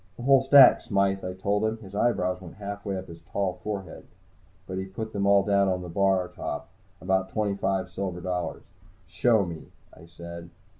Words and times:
"The 0.17 0.23
whole 0.23 0.41
stack, 0.41 0.81
Smythe," 0.81 1.23
I 1.23 1.33
told 1.33 1.63
him. 1.63 1.77
His 1.77 1.93
eyebrows 1.93 2.41
went 2.41 2.55
halfway 2.55 2.97
up 2.97 3.05
his 3.07 3.21
tall, 3.21 3.53
tall 3.53 3.59
forehead. 3.61 4.05
But 4.65 4.79
he 4.79 4.85
put 4.85 5.13
them 5.13 5.27
all 5.27 5.43
down 5.43 5.67
on 5.67 5.83
the 5.83 5.89
bar 5.89 6.27
top, 6.29 6.69
about 6.99 7.29
twenty 7.29 7.53
five 7.55 7.87
silver 7.87 8.19
dollars. 8.19 8.63
"Show 9.05 9.45
me," 9.45 9.67
I 9.93 10.07
said. 10.07 10.49